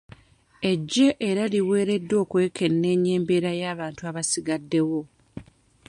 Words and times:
Eggye 0.71 1.07
era 1.29 1.43
liweereddwa 1.53 2.15
okwekenneenya 2.23 3.11
embeera 3.19 3.51
y'abantu 3.61 4.01
abasigaddewo. 4.09 5.01